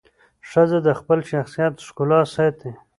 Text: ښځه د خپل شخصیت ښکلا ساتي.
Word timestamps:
ښځه 0.49 0.79
د 0.87 0.89
خپل 0.99 1.19
شخصیت 1.31 1.73
ښکلا 1.87 2.21
ساتي. 2.35 2.71